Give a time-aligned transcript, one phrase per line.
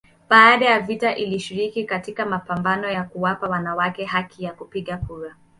[0.29, 5.35] Baada ya vita alishiriki katika mapambano ya kuwapa wanawake haki ya kupiga kura.